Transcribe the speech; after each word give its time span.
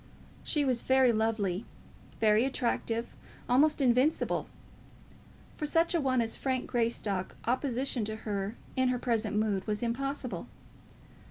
She 0.43 0.65
was 0.65 0.81
very 0.81 1.11
lovely, 1.11 1.63
very 2.19 2.43
attractive, 2.43 3.15
almost 3.47 3.79
invincible. 3.81 4.47
For 5.57 5.67
such 5.67 5.93
a 5.93 6.01
one 6.01 6.21
as 6.21 6.35
Frank 6.35 6.65
Greystock 6.65 7.35
opposition 7.45 8.03
to 8.05 8.15
her 8.15 8.55
in 8.75 8.87
her 8.87 8.97
present 8.97 9.35
mood 9.37 9.67
was 9.67 9.83
impossible. 9.83 10.47